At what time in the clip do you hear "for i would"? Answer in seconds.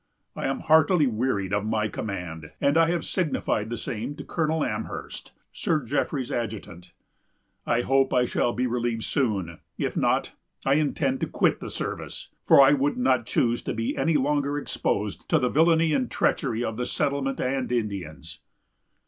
12.47-12.97